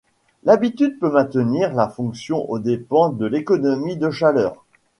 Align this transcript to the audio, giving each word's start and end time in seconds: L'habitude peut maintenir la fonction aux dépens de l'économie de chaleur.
L'habitude 0.45 0.97
peut 0.97 1.11
maintenir 1.11 1.75
la 1.75 1.87
fonction 1.87 2.49
aux 2.49 2.57
dépens 2.57 3.09
de 3.09 3.27
l'économie 3.27 3.97
de 3.97 4.09
chaleur. 4.09 4.63